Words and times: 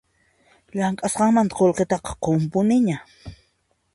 Llamk'asqanmanta 0.77 1.53
qullqitaqa 1.57 2.11
qunpuniña 2.23 2.97